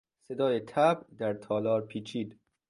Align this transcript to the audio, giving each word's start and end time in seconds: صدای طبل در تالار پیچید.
صدای 0.27 0.59
طبل 0.59 1.03
در 1.17 1.33
تالار 1.33 1.85
پیچید. 1.85 2.39